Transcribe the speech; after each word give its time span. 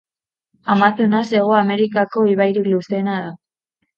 Amazonas 0.75 1.29
Hego 1.39 1.53
Amerikako 1.59 2.25
ibairik 2.33 2.71
luzeena 2.73 3.21
da. 3.27 3.31